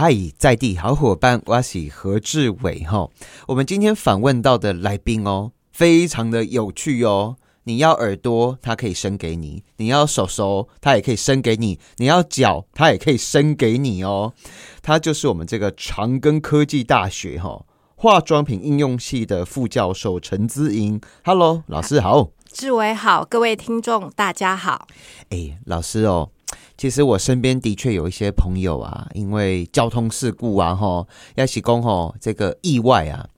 [0.00, 3.08] 嗨，在地好伙伴，我是何志伟哈。
[3.48, 7.34] 我们今天访问到的来宾哦，非常的有趣哦。
[7.64, 14.34] 你要耳朵，它可以伸给你；你要手手，它也可以伸给你；你要脚，它也可以伸给你哦。
[14.80, 17.64] 他就是我们这个长庚科技大学哈
[17.96, 21.00] 化妆品应用系的副教授陈姿莹。
[21.24, 24.86] Hello，老师好，志伟好，各位听众大家好。
[25.30, 26.30] 哎，老师哦。
[26.78, 31.04] 其实我身边的确有一些朋友啊，因为交通事故啊，哈，
[31.34, 33.28] 要是讲吼这个意外啊，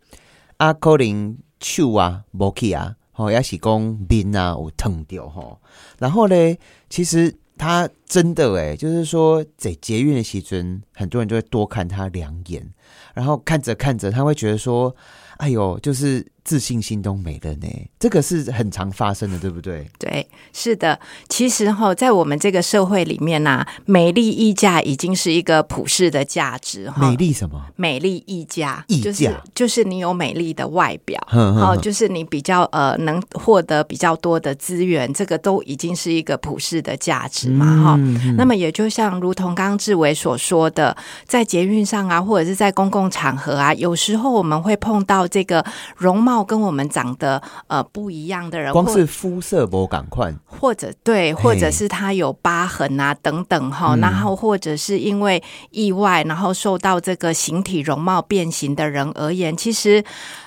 [0.59, 5.59] 阿可能手啊无去啊，吼，要是讲面啊有疼掉吼，
[5.99, 6.57] 然后呢，
[6.91, 12.71] 其实他真的诶，就是说在捷运的时阵，很多人就会多看他两眼，
[13.15, 14.95] 然后看着看着，他会觉得说，
[15.39, 16.27] 哎呦，就是。
[16.45, 17.69] 自信心都没了呢，
[17.99, 19.87] 这个是很常发生的，对不对？
[19.99, 20.99] 对，是的。
[21.29, 27.03] 其实哈，在我们这个社会里面呢，美丽溢价已经是一个普世的价值哈。
[27.03, 27.63] 美丽什么？
[27.77, 37.97] 美丽溢价，溢价就是你有美丽的外表，哦，就是你比较呃能获得比较多的资源，这个都已经是一个普世的价值嘛，哈。
[38.37, 40.97] 那么也就像如同刚刚志伟所说的，
[41.27, 45.65] 在捷运上啊，或者是在公共场合啊，有时候我们会碰到这个
[45.97, 46.31] 容貌。
[46.45, 60.03] 跟我们长得呃不一样的人，光是肤色不赶快，或者对，或者是他有疤痕啊等等哈，然后或者是因为意外，然后受到这个形体容貌变形的人而言，其实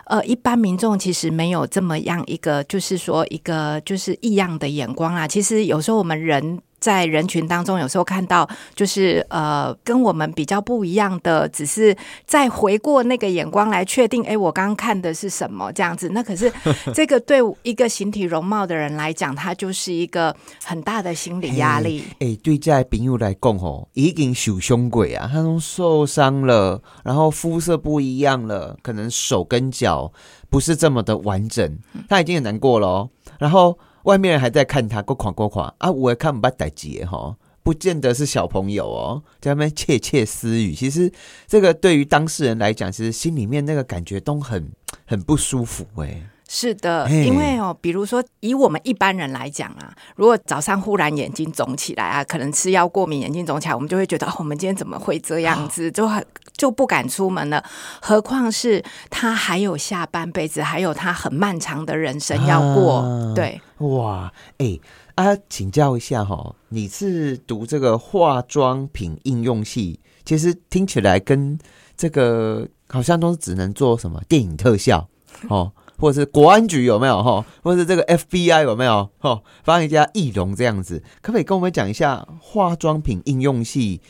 [0.06, 5.28] 呃一般民众其实没有这么样一个，就是说一个就是异样的眼光啊。
[5.28, 6.60] 其实有时候我们人。
[6.84, 8.46] 在人群当中，有时候看到
[8.76, 11.96] 就是呃，跟我们比较不一样的，只是
[12.26, 16.10] 再回过那个眼光来确定，哎，我刚刚看的是什么这样子。
[16.10, 16.52] 那可是
[16.94, 22.04] 这个对一个形体容貌的人来讲，他就是一个很大的心理压力。
[22.20, 30.12] 哎，对在朋友来讲哦，已经受伤鬼啊，他都受伤了，然后肤色不一样了，可能手跟脚
[30.50, 33.08] 不是这么的完整，他已经很难过了，
[33.40, 33.80] 然后。
[34.04, 35.92] 外面人还在看他，过狂过狂啊！
[35.92, 40.74] 我也看不把歹结哈，不见得是小朋友哦，在那边窃窃私语。
[40.74, 41.12] 其实
[41.48, 44.72] 这个对于当事人来讲，其实心里面那个感觉都很
[45.06, 46.30] 很不舒服哎。
[46.48, 56.24] 是的，因为哦，比如说以我们一般人来讲啊，如果早上忽然眼睛肿起来啊，可能吃药过敏，眼睛肿起来，我们就会觉得哦，我们今天怎么会这样子，就很
[56.56, 57.64] 就不敢出门了。
[58.02, 63.34] 何况是他还有下半辈子，还有他很漫长的人生要过。
[63.34, 64.78] 对，哇，哎
[65.16, 71.58] 啊，请教一下哈，你是读这个化妆品应用系，其实听起来跟
[71.96, 75.08] 这个好像都是只能做什么电影特效
[75.50, 75.72] 哦。
[76.04, 77.46] 或者是国安局有没有哈？
[77.64, 79.42] 或者是这个 FBI 有没有哈？
[79.64, 84.02] 帮一家易容这样子，可不可以跟我们讲一下化妆品应用系？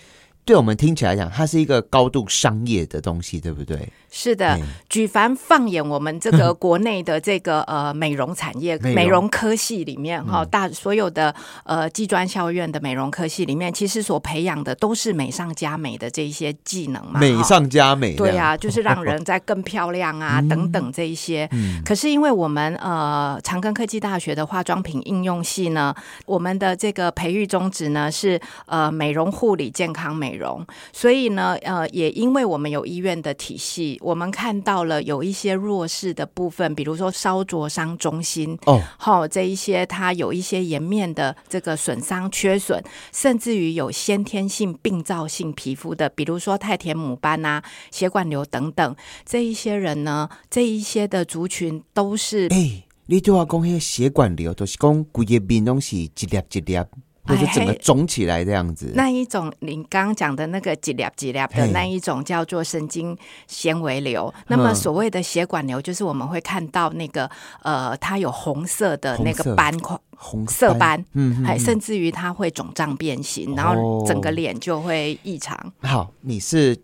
[0.46, 3.88] 对我们听起来讲，它是一个高度商业的东西，对不对？
[4.12, 4.60] 是的，
[4.90, 11.34] 举凡放眼我们这个 国内的这个呃美容产业、美容科系里面哈，大所有的
[11.64, 17.20] 呃技专校院的美容科系里面，其实所培养的都是美上加美的这一些技能嘛。
[17.20, 21.50] 美上加美，对啊，就是让人在更漂亮啊 等等这一些。
[21.84, 25.96] 可是因为我们呃长庚科技大学的化妆品应用系呢，
[26.28, 34.00] 我们的这个培育宗旨呢是呃美容护理、健康美容，所以呢呃也因为我们有医院的体系。
[34.02, 48.96] 我们看到了有一些弱势的部分，比如说烧灼伤中心哦，好这一些它有一些颜面的这个损伤缺损，甚至于有先天性病灶性皮肤的，比如说太田母斑啊、血管瘤等等，
[49.26, 56.80] 这一些人呢，这一些的族群都是哎，你对我讲那血管瘤就是讲规个面东西一粒一粒。
[57.26, 63.18] 或者整个肿起来这样子，那一种您刚刚讲的那个几粒几粒的那一种叫做神经
[63.48, 64.34] 纤维瘤。
[64.48, 67.30] 那么所谓的血管瘤，就是我们会看到那个
[67.62, 75.58] 呃，它有红色的那个斑块，红色斑，嗯，还甚至于它会肿胀变形，然后整个脸就会异常。
[75.82, 76.78] 好，你是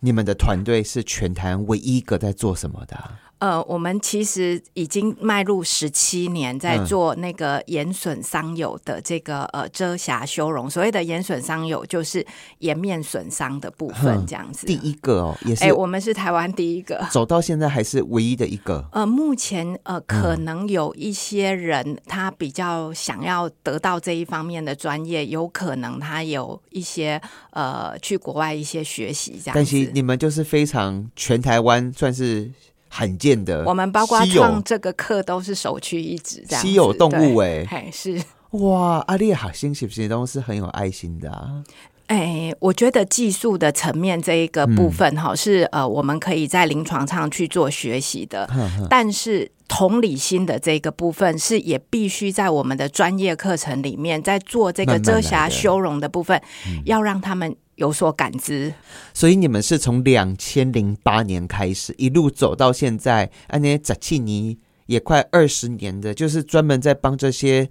[0.00, 2.96] 你们的团队是全台唯一一个在做什么的？
[3.46, 10.68] 呃，我们其实已经迈入十七年，在做那个颜损伤友的这个呃遮瑕修容。
[10.68, 12.26] 所谓的颜损伤友，就是
[12.58, 14.66] 颜面损伤的部分，这样子。
[14.66, 15.62] 第一个哦，也是。
[15.62, 18.84] 哎，我们是台湾第一个，走到现在还是唯一的一个。
[18.90, 29.52] 呃，目前呃，可能有一些人他比较想要得到这一方面的专业，有可能他有一些呃去国外一些学习这样。
[29.54, 32.50] 但是你们就是非常全台湾算是。
[32.96, 38.18] 罕见的，我们包括创这个课都是首屈一指，这样稀有动物哎，还是
[38.52, 41.62] 哇，阿丽好心是不是都是很有爱心的啊？
[42.06, 48.48] 哎，我觉得技术的层面这一个部分哈，是呃，我们可以在临床上去做学习的。
[48.88, 56.40] 但是同理心的这个部分，是也必须在我们的专业课程里面，在做这个遮瑕修容的部分，
[56.86, 58.74] 要让他们有所感知。
[59.14, 67.70] 所以你们是从两千零八年开始，一路走到现在，安尼扎契尼也快二十年的，就是专门在帮这些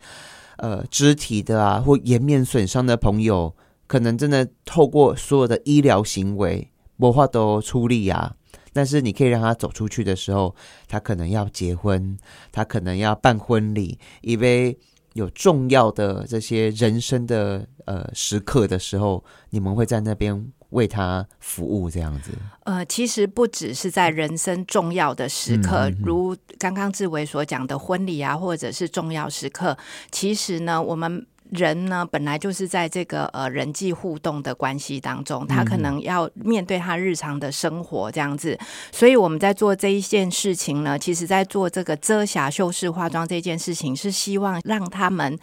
[0.58, 3.56] 呃肢体的啊或颜面损伤的朋友。
[3.88, 8.36] 可能真的透过所有的医疗行为，魔化都出力啊。
[8.74, 10.56] 但是你可以让他走出去的时候，
[10.88, 12.18] 他可能要结婚，
[12.52, 14.76] 他可能要办婚礼，因为
[15.16, 22.32] 有重要的这些人生的呃时刻的时候，你们会在那边为他服务，这样子。
[22.66, 29.78] 呃，其实不只是在人生重要的时刻，如刚刚志伟所讲的婚礼啊，或者是重要时刻，
[30.12, 31.26] 其实呢，我们。
[31.56, 38.58] 人呢，本来就是在这个呃人际互动的关系当中，他可能要面对他日常的生活这样子，
[38.92, 45.40] 所以我们在做这一件事情呢，其实在做这个遮瑕修饰化妆这件事情，是希望让他们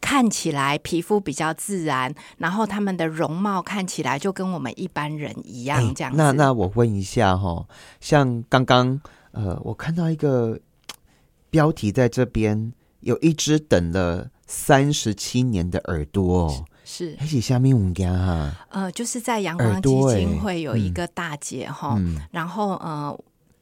[0.00, 6.12] 看起来皮肤比较自然，然后他们的容貌看起来就跟我们一般人一样这样。
[6.16, 7.66] 那那我问一下哈，
[8.00, 9.00] 像刚刚
[9.32, 10.58] 呃，我看到一个
[11.50, 14.30] 标题在这边，有一只等了。
[14.48, 22.00] 三十七年的耳朵是，而且下面我们讲哈，呃，就是在阳光基金会有一个大姐哈，
[22.30, 23.16] 然后呃，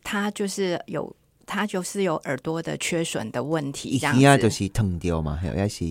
[0.04, 4.42] 她就是有她就是有耳朵的缺损的问题，这样子。
[4.44, 5.84] 就是疼掉嘛，还有是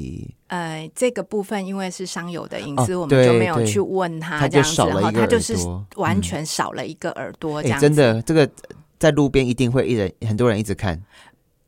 [0.48, 5.56] 呃，这个部分因为是伤友的隐私，我们就没有去问他这样子哈，他就是
[5.98, 8.50] 完全少了一个耳朵，这样真的这个
[8.98, 11.02] 在路边一定会一人很多人一直看。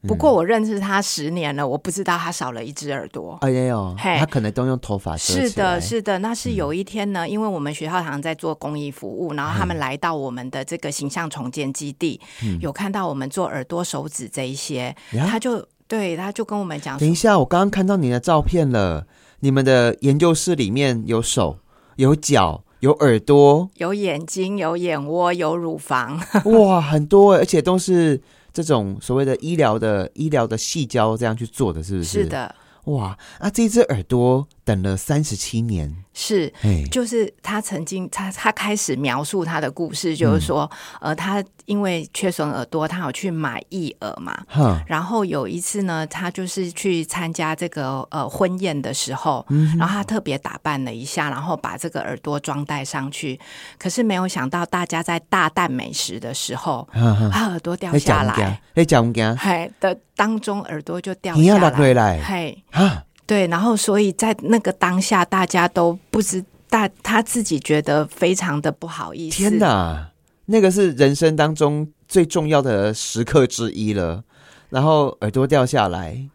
[0.04, 3.38] 不过我认识他十年了，我不知道他少了一只耳朵。
[3.42, 6.20] 哎呀呦，他可能都用头发是的，是的。
[6.20, 12.22] 那是有一天呢，因为我们学校好像在做公益服务，然后他们来到我们的这个形象重建基地，
[12.62, 14.96] 有看到我们做耳朵、手指这一些，
[15.28, 19.08] 他就对他就跟我们讲：等一下，我刚刚看到你的照片了，
[19.40, 21.58] 你们的研究室里面有手、
[21.96, 28.22] 有脚、有耳朵、有眼睛、有眼窝、有乳房， 哇，很多，而且都是。
[28.64, 32.24] 这种所谓的医疗的医疗的细胶这样去做的，是不是？
[32.24, 32.56] 是的。
[32.86, 36.54] 哇，那这只耳朵等了三十七年，是，
[36.92, 40.70] 就是他曾经，他他开始描述他的故事，就是说，
[41.00, 44.38] 呃，他因为缺损耳朵，他有去买义耳嘛，
[44.86, 49.46] 然后有一次呢，他就是去参加这个呃婚宴的时候，
[49.80, 53.40] 然后他特别打扮了一下，然后把这个耳朵装戴上去，
[53.80, 56.86] 可是没有想到大家在大啖美食的时候，
[57.32, 59.98] 他耳朵掉下来，哎，讲讲，嘿的。
[60.18, 61.60] 当中耳朵就掉下
[61.94, 62.64] 来，嘿。
[62.72, 69.38] 啊，对，然后所以在那个当下，大家都不知大他自己觉得非常的不好意思。
[69.38, 70.10] 天哪，
[70.46, 74.24] 那个是人生当中最重要的时刻之一了，
[74.70, 76.28] 然后耳朵掉下来。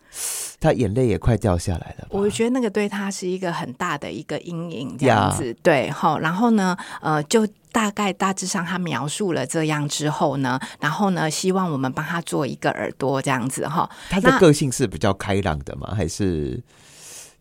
[0.63, 2.07] 他眼泪也快掉下来了。
[2.09, 6.17] 我觉得那个对他是一个很大的一个阴影，这样子对哈。
[6.21, 13.91] 然后呢，呃，就大概大致上他描述了这样之后呢，然后呢，希望我们帮他做一个耳朵这样子哈。
[14.09, 15.93] 他的个性是比较开朗的吗？
[15.97, 16.63] 还是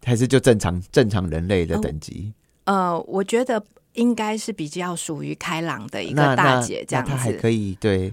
[0.03, 2.33] 还是就正常正常人类的等级？
[2.63, 3.63] 呃，我觉得
[3.93, 8.11] 应该是比较属于开朗的一个大姐这样子，还可以对。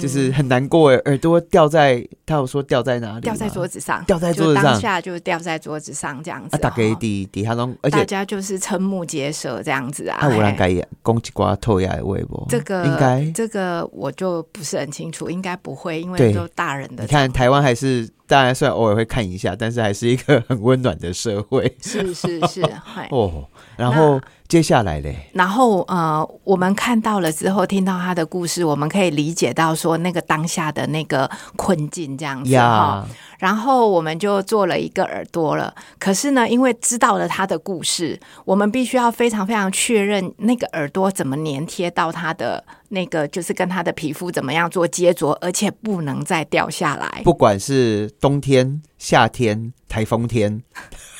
[0.00, 3.20] 就是很难过哎，耳朵掉在，他有说掉在哪里？
[3.20, 6.56] 掉在桌子上，掉在桌子上，当下就掉在桌子上这样子。
[6.58, 10.18] 打给底底下拢，而且大家就是瞠目结舌这样子啊。
[10.20, 17.04] 他无人改攻击瓜透牙的微博，这个应该这个我就不是很清楚，应该不会，因为都大人的。
[17.04, 18.08] 你看台湾还是。
[18.26, 21.76] 当然，虽然偶尔会看一下，但是还是一个很温暖的社会。
[21.82, 22.62] 是是是，
[23.10, 23.46] 哦。
[23.76, 33.06] 然后接下来嘞，然后呃，我们看到了之后，听到他的故事，我们可以理解到说那个当下的那个困境这样子哈。
[33.38, 35.74] 然后我们就做了一个耳朵了。
[35.98, 42.64] 可是呢，因为知道了他的故事，我们必须要非常非常确认那个耳朵怎么粘贴到他的。
[42.88, 47.22] 那个就是跟他的皮肤怎么样做接着，而且不能再掉下来。
[47.24, 50.62] 不管是冬天、夏天、台风天，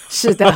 [0.08, 0.46] 是的，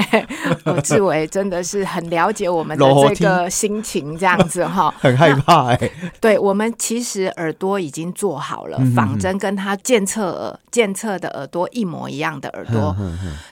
[0.64, 5.90] 我志伟真的是很了解我们的这个心情，这样子哈， 很害怕哎。
[6.20, 12.96] 对我们其实耳朵已经做好了仿真，跟他监测耳监测的耳朵一模一样的耳朵，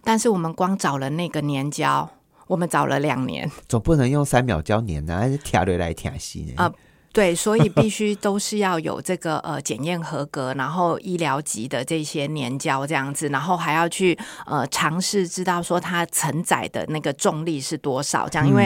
[0.03, 2.11] 但是我们光找了那个粘胶，
[2.47, 6.53] 我们找了两年，总不能用三秒胶粘呢，还是贴下来贴细呢？
[6.57, 6.73] 啊。
[7.13, 18.65] 对，所以必须都是要有这个呃检验合格，然后医疗级的这些粘胶这样子，然后还要去呃尝试知道说它承载的那个重力是多少，这样，因为、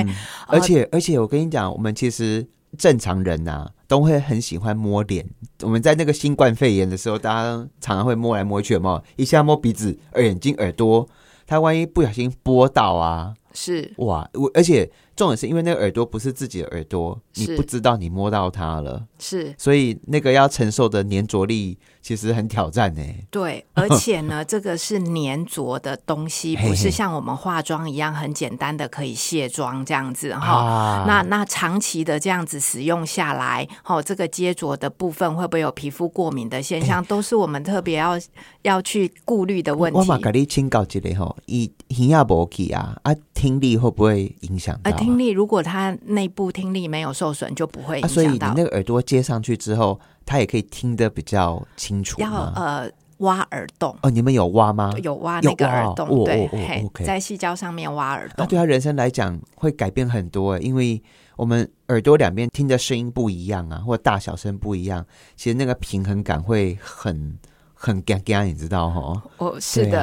[0.49, 2.45] 呃而且而且我跟你讲，我们其实
[2.77, 5.25] 正常人呐、都会很喜欢摸脸。
[5.63, 9.05] 我们在那个新冠肺炎的时候，大家常常会摸来摸去，有没有？
[9.15, 11.09] 一下摸鼻子、耳眼睛、耳朵，
[11.47, 14.29] 他万一不小心拨到啊，是哇！
[14.35, 14.91] 我而且
[15.21, 23.03] 重点是因为那个耳朵不是自己的耳朵，你不知道你摸到它了，是，所以那个要承受的粘着力其实很挑战呢。
[23.31, 30.55] 对， 而且呢，这个是粘着的东西，不是像我们化妆一样很简单的可以卸妆这样子哈。
[30.55, 38.19] 啊那那长期的这样子使用下来，哦，这个接着的部分会不会有皮肤过敏的现象，都是我们特别要
[38.63, 40.05] 要去顾虑的问题我。
[40.05, 45.10] 嘛给你请教一个吼，伊耳也无去啊，啊，听力会不会影响到？
[45.11, 48.15] 听力如果他内部听力没有受损，就不会啊，影响到。
[48.15, 52.53] 所以你那个耳朵接上去之后，他也可以听得比较清楚要吗？
[52.57, 54.95] 呃挖耳洞，哦，你们有挖吗？
[55.03, 56.59] 有挖那个耳洞，哦对，哦哦
[56.97, 58.47] 嘿在细胶上面挖耳洞那。
[58.47, 61.03] 对他人生来讲会改变很多诶，因为
[61.37, 65.05] 我们耳朵两边听的声音不一样啊，或大小声不一样，
[65.37, 67.39] 其实那个平衡感会很
[67.83, 69.23] 很嘎嘎，你知道哈？
[69.39, 70.03] 哦，是的，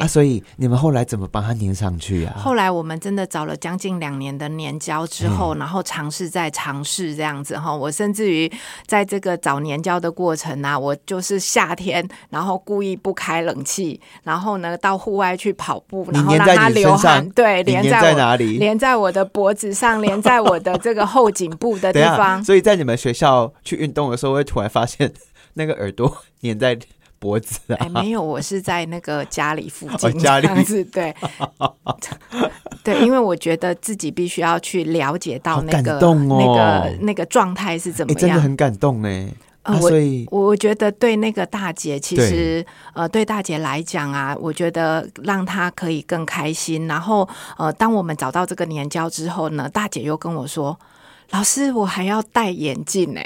[0.00, 2.34] 啊所以你们后来怎么帮他粘上去啊？
[2.38, 7.74] 后来我们真的找了将近两年的粘胶之后，嗯然后尝试再尝试这样子哈。
[7.74, 8.50] 我甚至于
[8.86, 18.56] 在这个找粘胶的过程啊，我就是夏天，然后故意不开冷气，然后呢到户外去跑步，然后让它流汗，对，粘在连在哪里？
[18.56, 22.42] 连在我的脖子上，连在我的这个后颈部的地方。
[22.44, 25.12] 所以在你们学校去运动的时候，会突然发现
[25.54, 26.78] 那个耳朵 粘在
[27.18, 27.76] 脖子啊。
[27.80, 31.14] 哎，没有，我是在那个家里附近、哦家里这样子，对，
[32.84, 38.20] 对，因为我觉得自己必须要去了解到那个、那个那个状态是怎哎、么样。
[38.20, 39.28] 真的很感动哎。
[39.62, 46.86] 啊，呃我所以我觉得对那个大姐，其对实呃，对大姐来讲啊，我觉得让她可以更开心。
[46.86, 50.78] 然后呃，当我们找到这个粘胶之后呢，大姐又跟我说
[51.30, 53.20] ：“老师，我还要戴眼镜呢、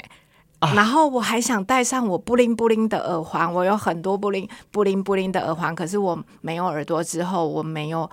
[0.63, 8.09] 啊然后我还想戴上我布灵布灵的耳环，我有很多布灵布灵布灵的耳环，可是我没有耳朵之后，我没有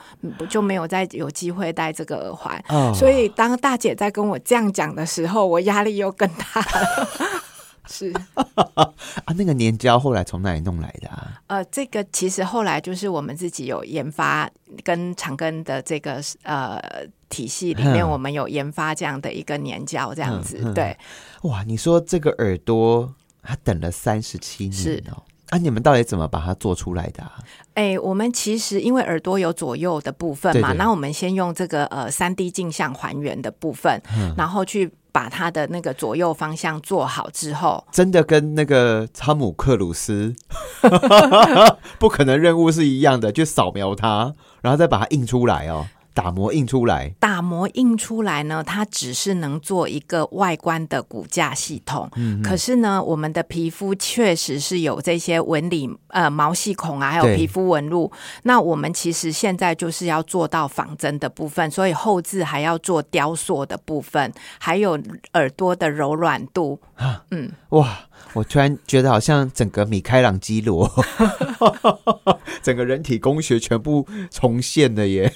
[0.48, 2.62] 就没有再有机会戴这个耳环。
[2.68, 7.40] 哦所以当大姐在跟我这样讲的时候，我压力又更大了。
[7.88, 8.12] 是，
[8.74, 11.42] 啊，那个粘胶后来从哪里弄来的啊？
[11.48, 14.48] 呃，这个其实后来就是我们自己有研发，
[14.84, 16.80] 跟长庚的这个呃
[17.28, 18.08] 体系里面，嗯。
[18.10, 20.74] 我们有研发这样的一个粘胶，这样子，嗯嗯。
[20.74, 20.96] 对，
[21.42, 25.02] 哇，你说这个耳朵，他等了三十七年是。
[25.10, 25.22] 哦。
[25.50, 27.34] 啊，你们到底怎么把它做出来的、啊？
[27.74, 34.32] 哎，我们其实因为耳朵有左右的部分嘛，那我们先用这个呃三 D 镜像还原的部分，嗯。
[34.36, 40.34] 然后去把它的那个左右方向做好之后，真的跟那个汤姆克鲁斯
[41.98, 45.86] 不可能任务是一样的，去扫描它，然后再把它印出来哦，
[46.22, 47.12] 打磨印出来。
[47.18, 52.08] 打磨印出来呢，它只是能做一个外观的骨架系统。
[52.16, 58.10] 嗯可是呢，我们的皮肤确实是有这些纹理、呃毛细孔啊，还有皮肤纹路。
[58.42, 64.98] 那我们其实现在就是要做到仿真的部分，所以后置还要做雕塑的部分，还有
[65.34, 66.78] 耳朵的柔软度。
[67.30, 68.00] 嗯，哇，
[68.32, 70.90] 我突然觉得好像整个米开朗基罗，
[72.62, 75.32] 整个人体工学全部重现了耶！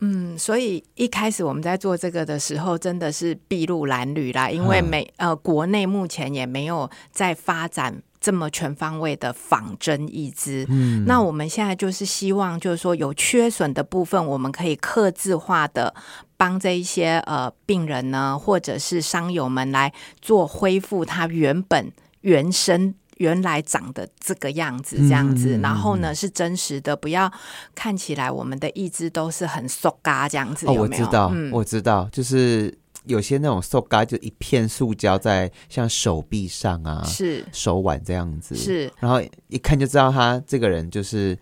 [0.00, 10.64] 嗯，所以一开始我们在做这个的时候，真的是筚路蓝缕啦，因为嗯美呃国内目前也没有在发展这么全方位的仿真义肢。
[10.68, 15.92] 嗯，那我们现在就是希望，就是说有缺损的部分，我们可以刻字化的
[16.38, 19.92] 帮这一些呃病人呢，或者是伤友们来
[20.22, 21.92] 做恢复他原本
[22.22, 22.94] 原生。
[23.18, 27.28] 原来长的这个样子，这样子，然后呢是真实的，不要
[27.74, 31.04] 看起来我们的义肢都是很瘦嘎这样子，哦，有没有？
[31.04, 32.72] 我知道，嗯，我知道，就是
[33.06, 37.44] 有些那种塑胶，就一片塑胶在像手臂上啊、是。
[37.50, 41.36] 手腕这样子，是，然后一看就知道他这个人就是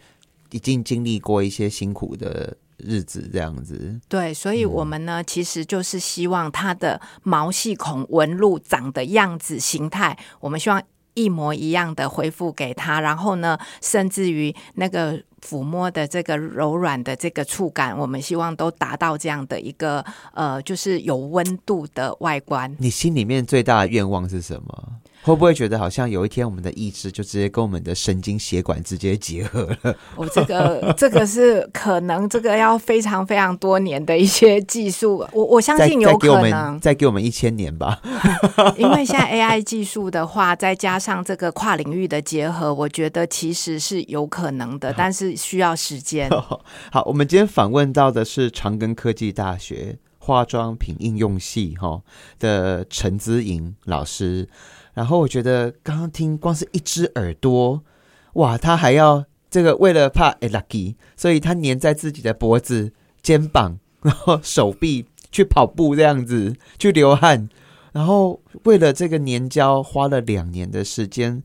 [0.53, 3.99] 已经经历过一些辛苦的日子，这样子。
[4.09, 10.83] 对，所嗯以我们呢，其实就是希望它的毛细孔纹路长的样子、形态，我们希望
[11.15, 20.05] 一模一样的恢复给他，然后呢，甚至于那个抚摸的这个柔软的这个触感，我们希望都达到这样的一个
[20.35, 22.75] 呃，就是有温度的外观。
[22.79, 24.93] 你心里面最大的愿望是什么？
[25.27, 29.93] 会不会觉得好像有一天我们的意志就直接跟我们的神经血管直接结合了？
[30.15, 38.01] 我这个这个是可能这个要非常非常多年的一些技术，我我相信有可能再给我们一千年吧。
[38.79, 46.31] 因为现在 AI 技术的话，再加上这个跨领域的结合，我觉得其实是有可能的，但是需要时间。
[46.93, 52.03] 好，我们今天访问到的是长庚科技大学化妆品应用系哈
[52.41, 54.49] 的陈姿莹老师。
[54.93, 57.85] 然后我觉得刚刚听光是一只耳朵，
[58.33, 62.93] 哇，他还要这个为了怕 lucky，所以他粘在自己的脖子、
[63.23, 67.49] 肩膀， 然后手臂去跑步这样子去流汗，
[67.93, 71.43] 然后为了这个粘胶花了两年的时间，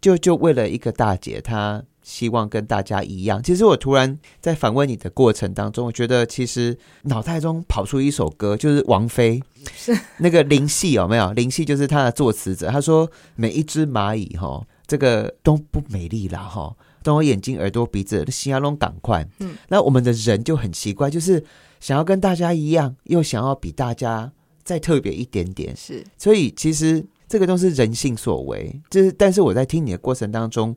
[0.00, 3.42] 就就为了一个大姐，她希望跟大家一样。
[3.42, 9.42] 其实我突然在反问你的过程当中，我觉得其实脑袋中跑出一首歌，就是王菲。
[9.74, 11.32] 是那个林夕有没有？
[11.32, 12.70] 林夕就是他的作词者。
[12.70, 19.26] 他说：“每一只蚂蚁哈，这个都不美丽啦哈，都有眼睛、耳朵、鼻子，心要弄赶快。
[19.40, 21.42] 嗯，那我们的人就很奇怪，就是
[21.80, 24.30] 想要跟大家一样，又想要比大家
[24.62, 25.74] 再特别一点点。
[25.74, 28.78] 是，所以其实这个都是人性所为。
[28.90, 30.76] 就是，但是我在听你的过程当中。”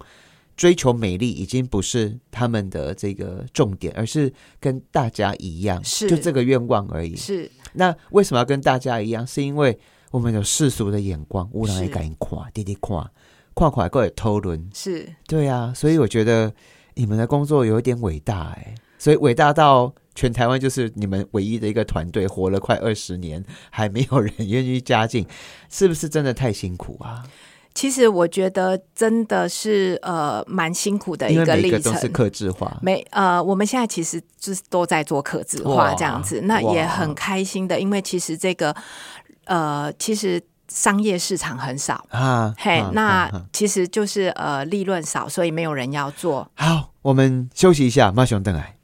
[0.57, 7.15] 追求美丽已经不是他们的这个重点，而是跟大家一样，是就这个愿望而已。
[7.15, 9.25] 是那为什么要跟大家一样？
[9.25, 13.09] 是因为我们有世俗的眼光，无人也敢夸，滴滴夸，
[13.53, 14.67] 夸夸过来偷轮。
[14.73, 16.51] 是对啊，所以我觉得
[16.95, 25.27] 你们的工作有一点伟大哎，所以伟大到全台湾就是你们唯一的一个团队，活了快二十年还没有人愿意加进，
[25.69, 27.23] 是不是真的太辛苦啊？
[27.77, 32.75] 其实我觉得真的是呃蛮辛苦的一个历程，都是克制化。
[32.81, 38.75] 没呃，我们现在其实就是都在做克制化这样子，那也很开心的，因为其实这个
[39.45, 46.49] 呃，其实商业市场很少啊，嘿，那其实就是呃利润少，所以没有人要做。
[46.55, 48.76] 好，我们休息一下，马上等来。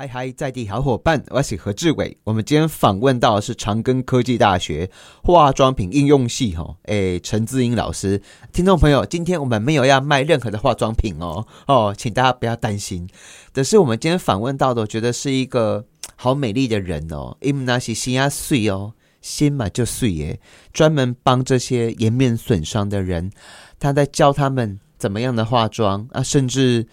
[0.00, 2.16] 嗨嗨，在地好伙伴，我是何志伟。
[2.24, 4.90] 我们今天访问到的是长庚科技大学
[5.22, 8.22] 化妆品应用系哈，哎，陈志英老师。
[8.50, 13.06] 听众朋友，今天我们没有要卖任何的化妆品哦哦，请大家不要担心。
[13.52, 15.84] 但是我们今天访问到的，我觉得是一个
[16.16, 20.40] 好美丽的人哦，因为那是心啊碎哦，心嘛就碎耶，
[20.72, 23.30] 专门帮这些颜面损伤的人，
[23.78, 26.86] 他在教他们怎么样的化妆啊，甚至。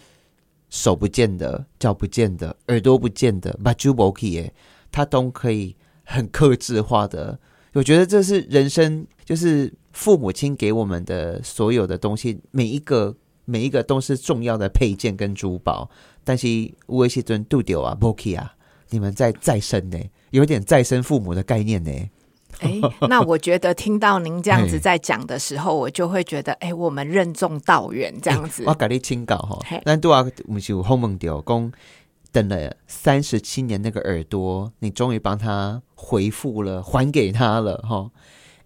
[0.69, 4.51] 手不见的，脚不见的，耳朵不见的，把珠宝可以，
[4.91, 7.39] 他都可以很克制化的。
[7.73, 15.89] 我觉得这是人生，就是父母亲给我们的所有的东西，每一个每一个都是重要的配件跟珠宝。
[16.23, 16.47] 但是
[16.87, 18.55] 我些尊杜丢啊，波奇啊，
[18.89, 19.97] 你们在再生呢，
[20.31, 21.91] 有点再生父母的概念呢。
[22.59, 28.63] 哎，那我觉得听到您这样子在讲的时候，我就会觉得，哎，我们任重道远这样子。
[28.65, 31.71] 我改你清稿哈，那都啊，我们就后梦掉公
[32.31, 38.09] 等了三十七年那个耳朵，你终于帮他回复了，还给他了哈。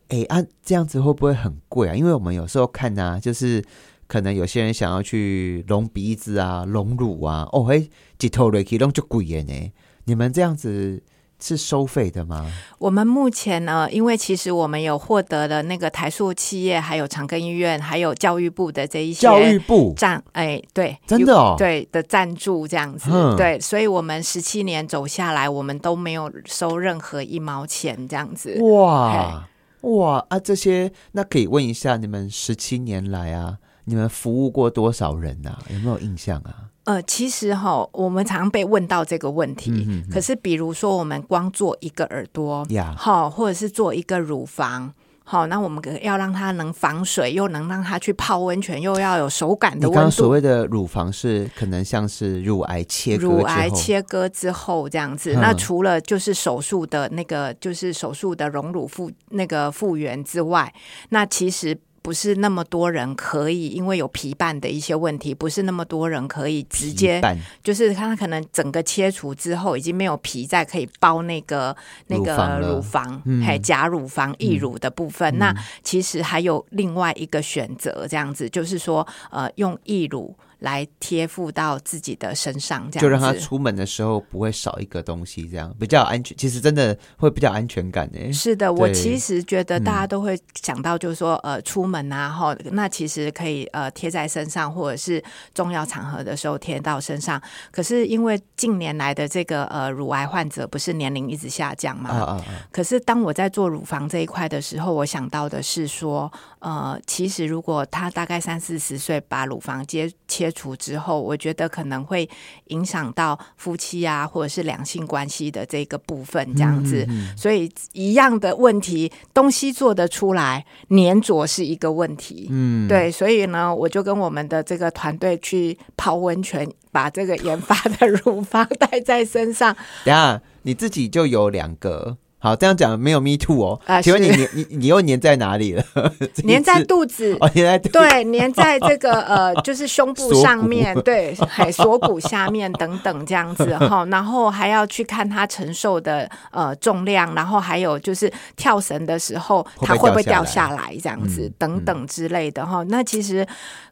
[0.07, 1.93] 哎啊，这样子会不会很贵啊？
[1.93, 3.61] 因为我们有时候看啊，就是
[4.07, 9.71] 可能有些人想要去隆鼻子啊、隆乳啊，哦嘿，几头瑞可以弄就贵耶呢。
[10.05, 11.03] 你们这样子。
[11.41, 12.45] 是收费的吗？
[12.77, 28.57] 我们目前呢，因为其实我们有获得了那个台塑企业、还有长庚医院、还有教育部的这一些教育部赞，哎，对，真的哦，对的赞助这样子，对，所以我们十七年走下来，我们都没有收任何一毛钱这样子。
[28.61, 29.47] 哇
[29.81, 30.39] 哇啊！
[30.39, 35.57] 这些那可以问一下，你们十七年来啊，你们服务过多少人啊？
[35.69, 36.70] 有没有印象啊？
[36.91, 39.71] 呃，其实哈，我们常被问到这个问题。
[40.11, 49.95] 可是，比如说，我们光做一个耳朵，好，或者是做一个乳房，好，那我们要让它能防水，又能让它去泡温泉，又要有手感的温度。
[49.95, 55.31] 刚刚所谓的乳房是可能像是乳癌切割，乳癌切割之后这样子。
[55.35, 60.73] 那除了就是手术的那个，就是手术的溶乳复那个复原之外，
[61.07, 61.77] 那其实。
[62.01, 67.21] 不是那么多人可以，因为有皮瓣的一些问题，不是那么多人可以直接，
[67.63, 71.75] 就是他可能整个切除之后已经没有皮再可以包那个
[72.07, 75.37] 那个乳房，还假乳房溢乳的部分。
[75.37, 80.35] 那其实还有另外一个选择，这样子就是说，呃，用溢乳。
[80.61, 86.37] 来贴附到自己的身上，这样就让他出门的时候不会少一个东西，这样比较安全。
[86.37, 88.31] 其实真的会比较安全感诶。
[88.31, 97.41] 是的，我其实觉得大家都会想到，就是说，呃，出门啊，哈，那其实可以呃贴在身上，或者是重要场合的时候贴到身上。
[97.71, 102.45] 可是因为近年来的这个呃乳癌患者不是年龄一直下降嘛，啊啊啊！
[102.71, 112.29] 可是当我在做乳房这一块的时候，我想到的是说，呃，其实如果他大概三四十岁把乳房切切除之后，我觉得可能会
[112.67, 117.07] 影响到夫妻啊，或者是两性关系的这个部分，这样子。
[117.37, 122.47] 所以一样的问题，东西做得出来，粘着是一个问题。
[122.49, 129.75] 嗯，对，所以呢，我就跟我们的这个团队去泡温泉，把这个研发的 乳房带在身上。
[130.05, 132.17] 等下，你自己就有两个。
[132.43, 133.79] 好，这样讲没有 me too 哦。
[134.01, 135.85] 请问你你你你又粘在哪里了？
[136.43, 144.03] 粘在肚子，哦，粘在对，粘在这个 呃，就是胸部上面，对，还 锁骨下面等等这样子哈。
[144.05, 152.83] 然后还要去看它承受的呃重量，然后还有就是跳绳的时候它会不会掉下来这样子等等之类的哈。
[152.89, 153.45] 那其实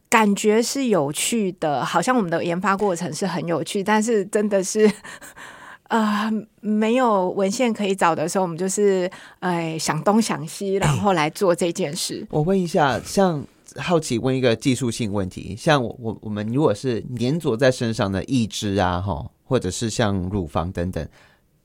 [0.10, 4.92] 感觉是有趣的，好像我们的研发过程是很有趣，但是真的是。
[5.90, 12.26] 啊，没有文献可以找的时候，我们就是哎想东想西，然后来做这件事。
[12.32, 21.08] 我问一下，像好奇问一个技术性问题，像我我我们如果是粘着在身上的义肢啊，哈，或者是像乳房等等，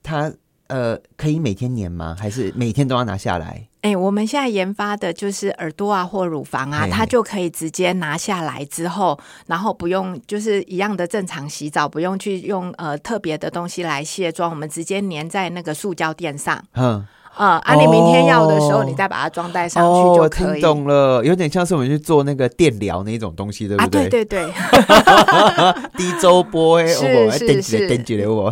[0.03, 0.33] 它。
[0.69, 2.17] 呃，可以每天粘吗？
[2.19, 3.69] 还是每天都要拿下来？
[3.85, 16.65] 哎，我们现在研发的就是耳朵啊或乳房啊，它就可以直接拿下来之后，然后不用就是一样的正常洗澡，不用去用呃特别的东西来卸妆，我们直接粘在那个塑胶垫上。
[16.73, 17.07] 嗯。
[17.35, 17.75] 啊，啊！
[17.75, 20.61] 你明天要的时候，你再把它装带上去就可以。
[20.61, 24.09] 听懂了，有点像是我们去做那个电疗那种东西，对不对？
[24.09, 24.53] 对对对。
[25.99, 27.89] 低周波是是是，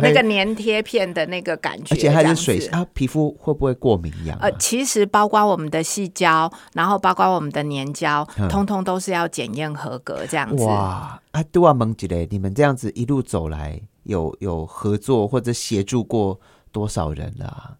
[0.01, 4.37] 那个粘贴片的那个感觉，而且它是水啊，皮肤会不会过敏一样？
[4.41, 10.63] 呃，其实包括我们的细胶，然后包括我们的粘胶，通通都是要检验合格这样子。
[10.65, 11.19] 哇！
[11.31, 12.27] 啊，都要蒙吉嘞。
[12.29, 16.39] 你们这样子一路走来，有有合作或者协助过
[16.71, 17.77] 多少人了？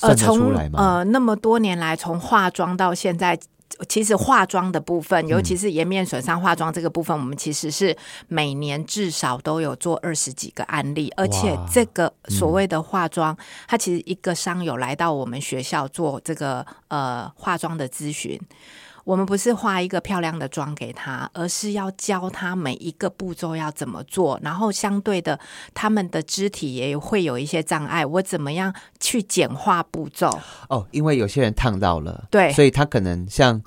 [0.00, 3.38] 呃，从呃那么多年来，从化妆到现在，
[3.88, 7.96] 其实化妆的部分，尤其是颜面损伤化妆这个部分，我们其实是
[8.28, 18.40] 每年至少都有做二十几个案例，而且这个所谓的化妆，它其实一个商友来到我们学校做这个呃化妆的咨询。
[19.04, 25.38] 我们不是画一个漂亮的妆给他，而是要教他每一个步骤要怎么做，然后相对的，
[25.74, 30.30] 他们的肢体也会有一些障碍，我怎么样去简化步骤？
[30.70, 33.62] 哦，因为有些人烫到了，对，所以他可能像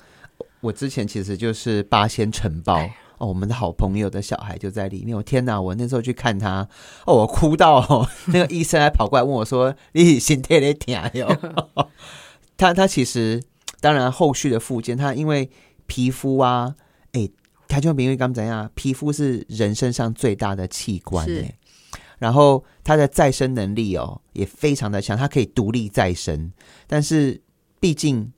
[0.60, 2.76] 我之前其实就是八仙城堡
[3.18, 5.16] 哦，我们的好朋友的小孩就在里面。
[5.16, 6.68] 我天哪，我那时候去看他，
[7.06, 11.28] 哦，我哭到 那个医生还跑过来问我说：“你心贴的疼哟？”
[12.58, 13.44] 他他其实。
[13.80, 15.48] 当然，后续的附件，它因为
[15.86, 16.74] 皮肤啊，
[17.12, 17.28] 哎，
[17.68, 21.56] 他就因为刚怎样，皮肤是人身上最大的器官哎，
[22.18, 26.52] 然后它的再生能力哦也非常的强，它可以独立再生，
[26.88, 27.40] 但是
[27.78, 28.32] 毕竟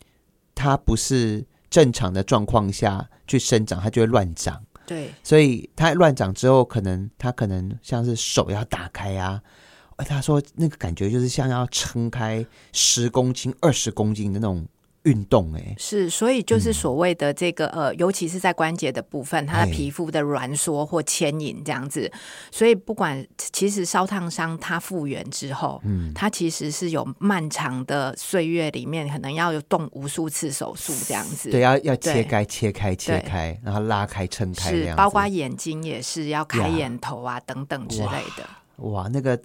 [0.54, 9.40] 它不是正常的状况下去生长，它就会乱长，对，所以它乱长之后，可能它可能像是手要打开啊，
[9.96, 14.66] 他说那个感觉就是像要撑开十公斤、二十公斤的那种。
[15.04, 22.10] 运动哎，是，所以就是所谓的这个呃，尤其是在关节的部分，它的皮肤的挛缩或牵引这样子。
[22.50, 31.50] 所以不管其实烧烫伤它复原之后，嗯，它其实是有漫长的岁月里面，可能要有动无数次手术这样子。
[31.50, 38.46] 对，要要切开、切开、切开，然后拉开、撑开，是，包括眼睛也是要开眼头啊等等之类的。
[38.76, 39.40] 哇，那个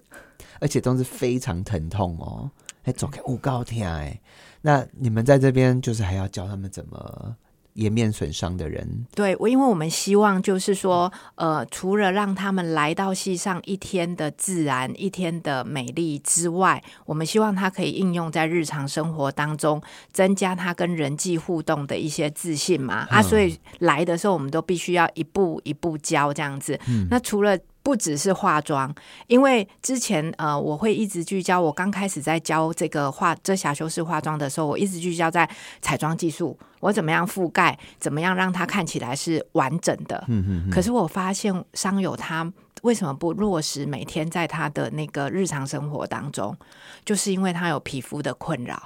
[0.60, 2.50] 而且都是非常疼痛哦，
[2.84, 4.20] 哎，走开，我高天哎。
[4.66, 7.36] 那你们在这边就是还要教他们怎么
[7.74, 9.06] 颜面损伤的人？
[9.14, 23.06] 对，我因为我们希望就是说，呃，除了让他们来到戏上一天的自然、一天的美丽之外，我们希望他可以应用在日常生活当中，增加他跟人际互动的一些自信嘛。
[23.08, 26.76] 啊，所以来的时候我们都必须要一步一步教这样子。
[27.08, 28.92] 那除了不只是化妆，
[29.28, 31.60] 因为之前呃，我会一直聚焦。
[31.60, 35.48] 我刚开始在教这个化遮瑕修饰化妆的时候，我一直聚焦在
[35.80, 40.24] 彩妆技术，我怎么样覆盖，怎么样让它看起来是完整的。
[40.26, 40.68] 嗯嗯。
[40.68, 46.56] 可是我发现商友他为什么不落实每天在他的那个日常生活当中，
[47.04, 48.82] 就是因为他有皮肤的困扰，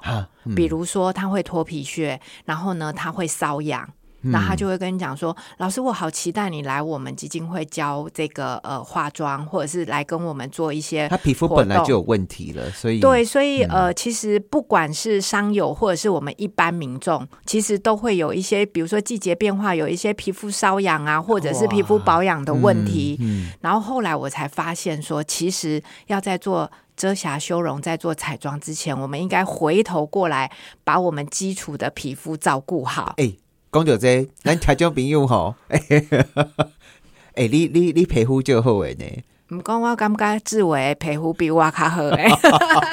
[0.55, 3.89] 比如说他会脱皮屑，然后呢他会瘙痒。
[4.23, 23.19] 那他就会跟你讲说：“老师，我好期待你来我们基金会教这个呃化妆，或者是来跟我们做一些。”他皮肤本来就有问题了，所以对，所以呃，其实不管是商友或者是我们一般民众，其实都会有一些，比如说季节变化，有一些皮肤瘙痒啊，或者是皮肤保养的问题。
[23.61, 26.71] 然后后来我才发现说，其实要在做。
[26.97, 30.53] 遮瑕修容在做彩妆之前，我们应该回头过来
[30.85, 33.15] 把我们基础的皮肤照顾好。
[33.17, 33.33] 哎，
[33.73, 35.55] 讲到这，咱台中朋友吼，
[37.35, 39.05] 哎，你你你皮肤就好诶呢？
[39.57, 42.29] 唔讲我感觉志伟皮肤比我卡好诶。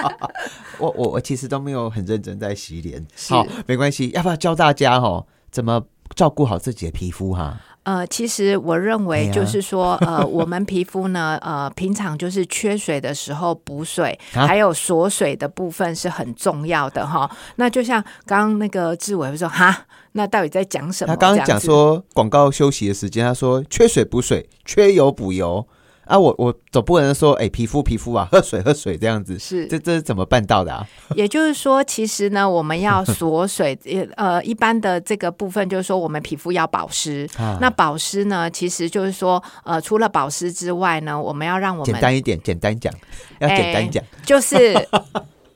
[0.79, 5.83] 我我我其实都没有很认真在洗脸，好，没关系，要不要教大家吼怎么
[6.15, 7.59] 照顾好自己的皮肤哈？
[7.87, 17.31] 呃，其实我认为就是说，呃，我们皮肤呢，呃，平常就是缺水的时候补水，还有锁水的部分是很重要的哈。
[17.55, 21.13] 那就像刚刚那个志伟说，哈，那到底在讲什么？
[21.13, 25.65] 他刚刚讲说广告休息的时间，他说缺水补水，缺油补油。
[26.07, 30.87] 啊，我我总不能说，哎，皮肤皮肤啊，喝水喝水这样子，是这这是怎么办到的啊？
[31.15, 33.77] 也就是说，其实呢，我们要锁水，
[34.15, 37.29] 呃，一般的这个部分就是说，我们皮肤要保湿。
[37.59, 42.93] 那保湿呢，其实就是说，呃，除了保湿之外呢，我们要让我们简单一点，简单讲，
[43.39, 44.73] 要简单讲，就是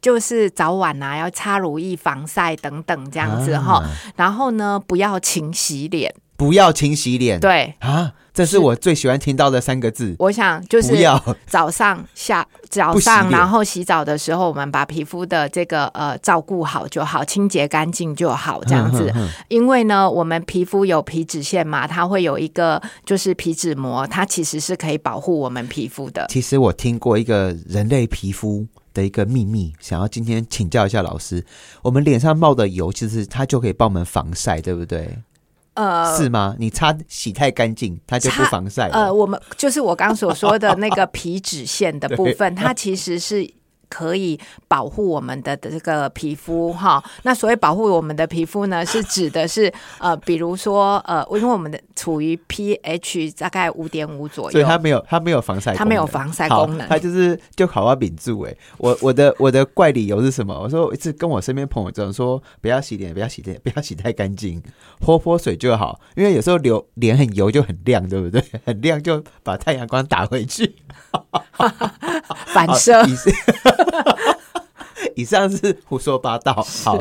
[0.01, 3.83] 就是早晚啊，要擦乳液、防晒等等这样子哈。
[4.15, 8.13] 然后呢，不要勤洗脸，不要勤洗脸，对啊。
[8.33, 10.15] 这是我最喜欢听到的三个字。
[10.19, 10.95] 我想就是
[11.45, 19.13] 早上下 早上，然后洗澡的时候，我们把皮肤的这个呃照顾好就好，清洁干净就好，这样子。
[19.49, 26.25] 因为呢，我们皮肤有皮脂腺嘛，它会有一个就是皮脂膜，它其实是可以保护我们皮肤的。
[26.29, 31.43] 其实我听过一个人类皮肤的一个秘密，想要今天请教一下老师。
[31.81, 35.17] 我们脸上冒的油，其实它就可以帮我们防晒，对不对？
[35.73, 36.55] 呃，是吗？
[36.59, 38.89] 你擦洗太干净，它就不防晒。
[38.89, 43.49] 呃，我们就是我刚所说的那个皮脂腺的 部分，它其实是。
[43.91, 58.55] 可以保护我们的这个皮肤哈，那所谓保护我们的皮肤呢，是指的是呃，比如说呃，因为我们的处于 pH 大概五点五左右，所以它没有它没有防晒，它没有防晒功能，它就是就好好屏住哎。
[58.77, 60.57] 我我的我的怪理由是什么？
[60.57, 64.63] 我说一次跟我身边朋友讲说，不要洗脸，不要洗脸，不要洗太干净，
[64.99, 65.99] 泼泼水就好。
[66.15, 68.41] 因为有时候流脸很油就很亮，对不对？
[68.65, 70.75] 很亮就把太阳光打回去，
[72.47, 73.03] 反射。
[75.15, 76.53] 以上是胡说八道。
[76.83, 76.97] 好，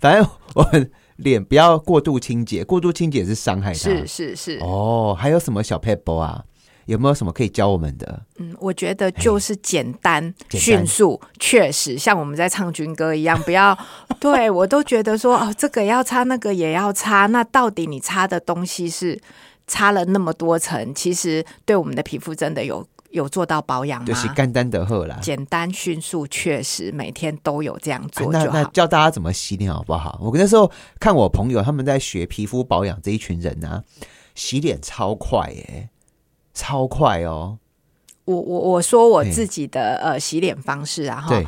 [0.00, 3.78] 反正我们脸不要过度清洁，过度清洁是伤害它。
[3.78, 4.58] 是是是。
[4.60, 6.44] 哦，还有什么小 paper 啊？
[6.86, 8.22] 有没有什么可以教我们的？
[8.38, 13.76] 嗯，我觉得就是简单、迅速、确实，像我们在唱军歌一样，不要。
[14.18, 17.26] 对我都觉得说哦，这个要擦，那个也要擦。
[17.26, 19.20] 那到底你擦的东西是
[19.66, 22.86] 擦了那么多层，其实对我们的皮肤真的有？
[23.10, 24.06] 有做到保养吗？
[24.06, 30.18] 就是干单的喝啦，简单迅速，确实每天都有这样做那那教大家怎么洗脸好不好？
[30.22, 33.82] 我那时候看我朋友他们在学皮肤保养这一群人呢，
[34.34, 35.88] 洗脸超快耶，
[36.52, 37.58] 超快哦。
[38.24, 41.42] 我我我说我自己的呃洗脸方式啊哈，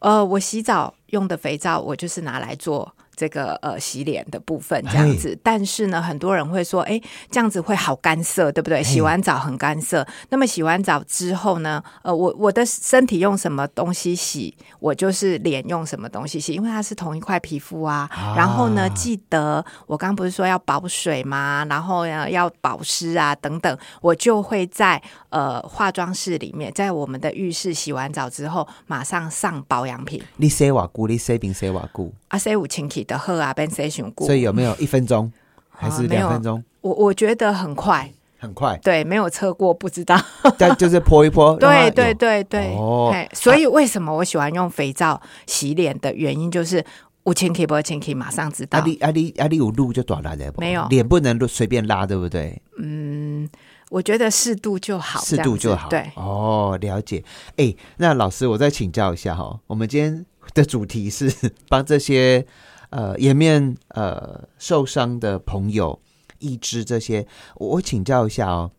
[0.00, 2.94] 呃我洗澡用的肥皂我就是拿来做。
[3.16, 7.00] 这个呃洗脸的部分这样子，但是呢，很多人会说，哎，
[7.30, 8.82] 这样子会好干涩，对不对？
[8.82, 10.06] 洗完澡很干涩。
[10.30, 18.10] 那么洗完澡之后呢，呃，我我的身体用什么东西洗，我就是脸用什么东西洗，因为它是同一块皮肤啊。
[18.36, 21.64] 然后呢，记得我刚不是说要保水吗？
[21.70, 30.20] 然后呢要保湿啊等等，我就会在呃化妆室里面，在我们的浴室洗完澡之后，马上上保养品。
[30.38, 33.03] 你洗瓦固，你洗冰洗瓦固，啊洗五清气。
[33.04, 34.26] 的喝啊，变谁选过？
[34.26, 35.32] 所以有没有一分钟
[35.70, 36.62] 还是两分钟？
[36.80, 38.78] 我我觉得很快，很快。
[38.82, 40.20] 对，没有测过，不知道。
[40.58, 41.56] 但就是泼一泼。
[41.60, 42.74] 对对对对。
[42.76, 43.10] 哦。
[43.32, 46.84] 所以为什么我喜欢用肥皂洗脸的原因，就是
[47.24, 48.78] 五千 K 不千 K，马上知道。
[48.78, 52.60] 阿里阿里阿里有路就短了的，没有脸不能随便拉，对不对？
[52.78, 53.48] 嗯，
[53.88, 55.88] 我觉得适度就好，适度就好。
[55.88, 56.10] 对。
[56.16, 57.24] 哦，了解。
[57.56, 61.32] 哎，那老师，我再请教一下哈，我们今天的主题是
[61.70, 62.46] 帮这些。
[62.94, 66.00] 呃，颜面呃受伤的朋友，
[66.38, 67.26] 一支这些，
[67.56, 68.70] 我请教一下哦。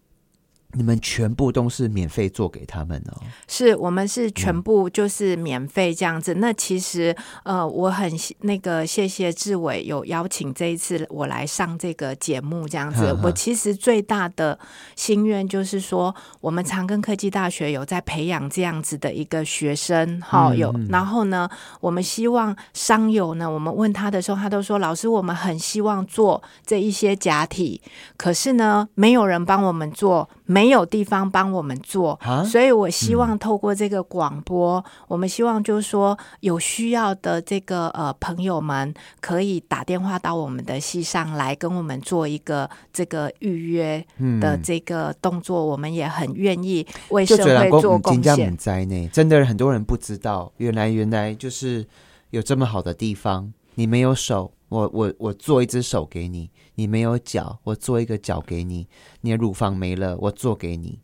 [0.76, 3.22] 你们全部都是免费做给他们哦。
[3.48, 6.36] 是我们是全部就是免费这样子。
[6.36, 8.12] 那其实呃，我很
[8.42, 13.18] 那个谢谢志伟有邀请这一次我来上这个节目这样子。
[13.24, 14.58] 我其实最大的
[14.96, 20.74] 心愿就是说，我们长庚科技大学有在培养这样子的一个学生，哈，有。
[20.90, 27.82] 然后呢，我们希望商友呢，我们问他的时候，他都说老师，我们很希望做这一些假体，
[28.18, 44.06] 可是呢，没有人帮我们做，没有地方帮我们做，所以我希望透过这个广播，我们希望就是说，有需要的这个呃朋友们可以打电话到我们的系上来，跟我们做一个这个预约
[44.40, 48.56] 的这个动作，我们也很愿意为社会做贡献。
[48.56, 51.86] 在内，真的很多人不知道，原来原来就是
[52.30, 54.52] 有这么好的地方，你没有手。
[54.68, 58.88] 我我我做一只手给你，你没有脚，我做一个脚给你。
[59.22, 61.00] 你的乳房没了，我做给你。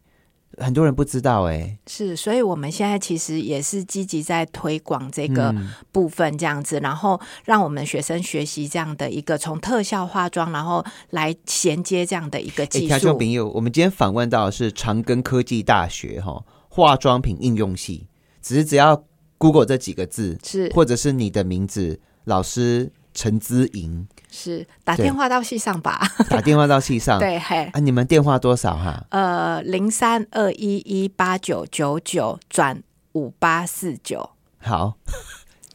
[0.57, 5.55] 很多人不知道哎，是，所以我们现在其实也是积极在推广这个
[5.93, 12.99] 部分，这样子，然后让我们学生学习这样的一个从特效化妆，然后来衔接这样的一个技术。
[12.99, 18.07] 听朋友，我们今天访问到的是长庚科技大学哈化妆品应用系，
[18.41, 19.05] 只是只要
[19.37, 22.91] Google 这几个字是，或者是你的名字，老师。
[23.13, 26.01] 陈姿莹是打电话到戏上吧？
[26.29, 27.79] 打电话到戏上， 对嘿啊！
[27.79, 29.05] 你们电话多少哈？
[29.09, 32.81] 呃，零三二一一八九九九转
[33.13, 34.29] 五八四九。
[34.59, 34.95] 好，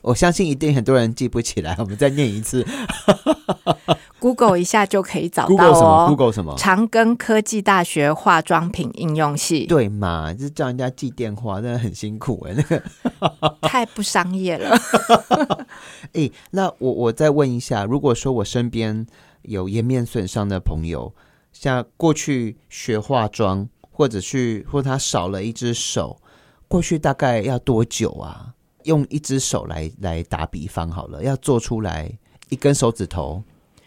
[0.06, 2.64] 我相信一定很多人记不起来，我们再念一次。
[4.20, 6.06] Google 一下就可以找到哦。
[6.08, 6.54] Google 什么？
[6.56, 9.66] 长庚科技大学化妆品应用系。
[9.66, 10.32] 对嘛？
[10.32, 14.78] 就是叫人家记电话，真的很辛苦哎，那 个太不商业了。
[16.14, 19.04] 哎，那我我再问一下，如果说我身边
[19.42, 21.12] 有颜面损伤的朋友，
[21.52, 26.20] 像过去学化妆，或者去或他少了一只手，
[26.68, 28.52] 过去大概要多久啊？
[28.86, 32.10] 用一只手来来打比方好了，要做出来
[32.48, 33.42] 一根手指头。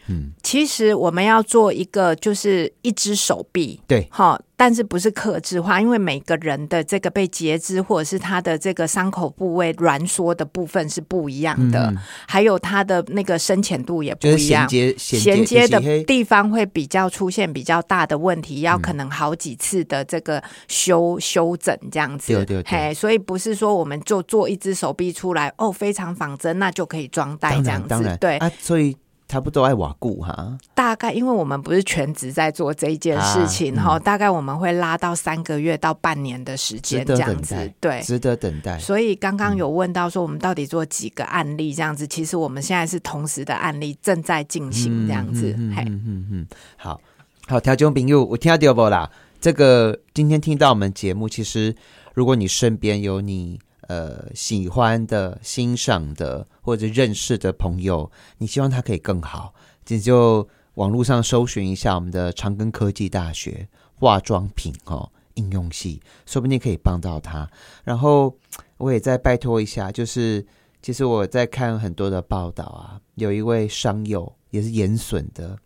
[0.10, 11.94] 嗯，其实我们要做一个，就是一只手臂，对，好，但是不是克制化，因为每个人的这个被截肢或者是他的这个伤口部位挛缩的部分是不一样的，
[12.28, 14.68] 还有他的那个深浅度也不一样，
[14.98, 28.38] 衔接的地方会比较出现比较大的问题，要可能好几次的这个修修整这样子，对对嘿，所以不是说我们就做一只手臂出来哦，非常仿真，那就可以装袋这样子，对。
[28.38, 28.98] 啊，所以。
[29.30, 38.80] 差不多爱瓦固哈，大概因为我们不是全职在做这一件事情哈，大概我们会拉到三个月到半年的时间这样子，对，值得等待。
[38.80, 45.54] 所以刚刚有问到说我们到底做几个案例这样子，其实我们现在是同时的案例正在进行这样子。
[45.56, 47.00] 嗯嗯嗯，好
[47.48, 49.08] 好，调节朋友，我听到不啦？
[49.40, 51.76] 这个今天听到我们节目，其实
[52.16, 53.60] 如果你身边有你。
[53.90, 59.52] 呃，喜欢的、欣赏的或者认识的朋友，你希望他可以更好，
[59.88, 67.50] 你就网络上搜寻一下我们的长庚科技大学化妆品哦应用系，说不定可以帮到他。
[67.84, 68.38] 然后
[68.78, 70.46] 我也再拜托一下，就是
[70.84, 75.58] 其实我在看很多的报道啊，有一位商友也是严损的，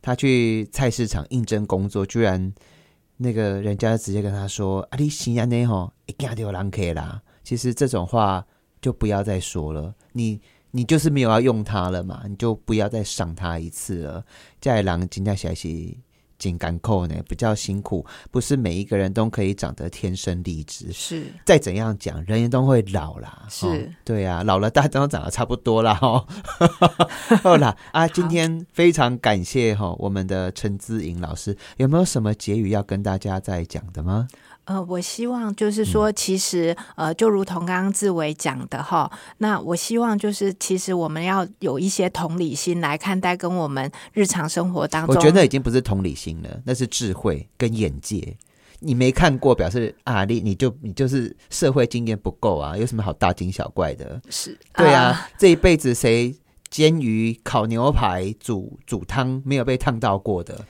[0.00, 2.54] 他去菜市场应征工作，居然
[3.16, 8.44] 那个人家直接跟他说：“啊，你新安内吼一定要人客啦。”其实这种话
[8.82, 10.40] 就不要再说了，你
[10.72, 14.24] 你就是没有要用它了嘛，你就不要再赏它一次了。
[14.60, 15.96] 在狼今天学习
[16.38, 20.90] 紧赶扣呢，比较辛苦，不是每一个人都可以长得天生丽质。
[20.90, 23.46] 是，再怎样讲，人人都会老啦。
[23.48, 25.94] 是，对啊，老了大家都长得差不多啦。
[25.94, 26.26] 哈。
[27.44, 34.26] 好啦，啊，今天非常感谢哈我们的陈姿颖老师，有没有什么结语要跟大家再讲的吗？
[34.66, 48.36] 呃，我希望就是说，其实呃，就如同刚刚志伟讲的哈，那我希望就是，其实我们要有一些同理心来看待跟我们日常生活当中，我觉得已经不是同理心了，那是智慧跟眼界。
[48.80, 54.20] 你没看过，表示啊，你你就你就是社会经验不够啊，有什么好大惊小怪的？
[54.28, 56.34] 是，对啊，这一辈子谁
[56.68, 60.64] 煎鱼、烤牛排、煮煮汤没有被烫到过的？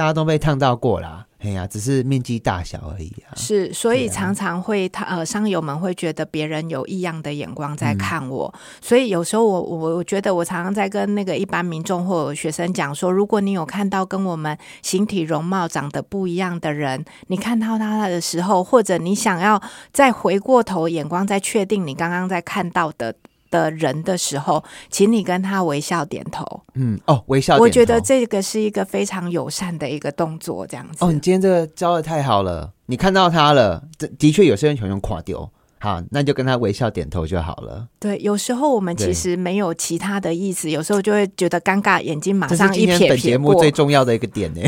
[0.00, 1.26] 大家都被烫到过啦。
[1.40, 3.36] 哎呀，只是面积大小而已啊。
[3.36, 23.14] 是，所以常常会他呃，商友们会觉得别人有异样的眼光在看我，所以有时候我我我觉得我常常在跟那个一般民众或学生讲说，如果你有看到跟我们形体容貌长得不一样的人，你看到他的时候，或者你想要再回过头眼光再确定你刚刚在看到的。
[23.50, 26.62] 的人的时候，请你跟他微笑点头。
[26.74, 27.64] 嗯，哦，微笑点头。
[27.64, 31.04] 我觉得这个是一个非常友善的一个动作，这样子。
[31.04, 35.50] 哦，你今天这个教的太好了，你看到他了，这的确有些人喜欢用垮丢。
[35.82, 37.86] 好，那就跟他微笑点头就好了。
[37.98, 43.08] 对，有时候我们其实没有其他的意思，有时候就会觉得尴尬，眼睛马上一撇。
[43.08, 44.60] 本节目最重要的一个点呢，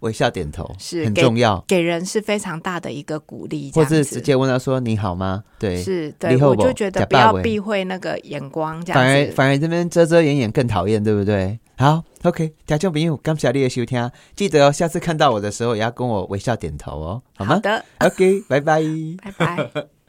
[0.00, 5.42] 微笑点头是很重要，给人是非常大的一个鼓励，或是直接问他说你好吗？
[5.58, 11.58] 对，是，对，我就觉得不要避讳那个眼光，这样反而反而这边遮遮掩掩更讨厌，对不对？
[11.76, 17.54] 好，OK，听众朋友，感谢你的收听，记得哦，下次看到我的时候也要跟我微笑点头哦，好吗？
[17.54, 18.82] 好的，OK，拜拜，
[19.22, 19.32] 拜
[19.70, 19.99] 拜。